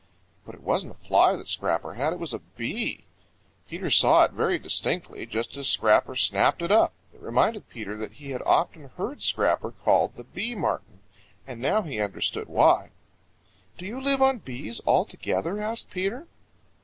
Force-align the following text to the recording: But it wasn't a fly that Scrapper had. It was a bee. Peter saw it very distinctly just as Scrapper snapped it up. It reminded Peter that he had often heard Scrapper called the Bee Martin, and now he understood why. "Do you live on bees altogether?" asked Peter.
But 0.47 0.55
it 0.55 0.63
wasn't 0.63 0.93
a 0.95 1.05
fly 1.07 1.35
that 1.35 1.47
Scrapper 1.47 1.93
had. 1.93 2.11
It 2.11 2.17
was 2.17 2.33
a 2.33 2.39
bee. 2.39 3.03
Peter 3.69 3.91
saw 3.91 4.23
it 4.23 4.31
very 4.31 4.57
distinctly 4.57 5.27
just 5.27 5.55
as 5.57 5.69
Scrapper 5.69 6.15
snapped 6.15 6.63
it 6.63 6.71
up. 6.71 6.91
It 7.13 7.21
reminded 7.21 7.69
Peter 7.69 7.95
that 7.97 8.13
he 8.13 8.31
had 8.31 8.41
often 8.41 8.89
heard 8.97 9.21
Scrapper 9.21 9.69
called 9.69 10.15
the 10.15 10.23
Bee 10.23 10.55
Martin, 10.55 11.01
and 11.45 11.61
now 11.61 11.83
he 11.83 11.99
understood 12.01 12.47
why. 12.47 12.89
"Do 13.77 13.85
you 13.85 14.01
live 14.01 14.23
on 14.23 14.39
bees 14.39 14.81
altogether?" 14.87 15.61
asked 15.61 15.91
Peter. 15.91 16.25